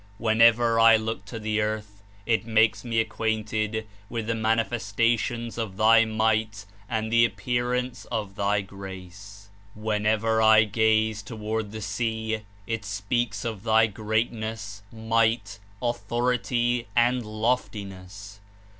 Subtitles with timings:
[0.17, 5.77] "Whenever I look to the earth, it makes me ac quainted with the manifestations of
[5.77, 9.49] Thy might and the appearance of Thy grace.
[9.75, 18.39] "Whenever I gaze toward the sea, it speaks of Thy greatness, might, authority and loftiness.